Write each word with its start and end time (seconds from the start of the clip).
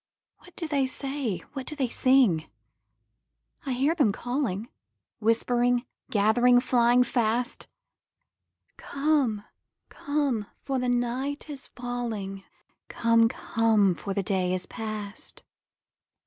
What 0.39 0.55
do 0.55 0.67
they 0.67 0.87
say? 0.87 1.43
What 1.53 1.67
do 1.67 1.75
they 1.75 1.87
sing? 1.87 2.49
I 3.67 3.73
hear 3.73 3.93
them 3.93 4.11
calling, 4.11 4.67
Whispering, 5.19 5.85
gathering, 6.09 6.59
flying 6.59 7.03
fast, 7.03 7.67
'Come, 8.77 9.43
come, 9.89 10.47
for 10.63 10.79
the 10.79 10.89
night 10.89 11.47
is 11.51 11.67
falling; 11.67 12.43
Come, 12.87 13.27
come, 13.29 13.93
for 13.93 14.15
the 14.15 14.23
day 14.23 14.55
is 14.55 14.65
past!' 14.65 15.43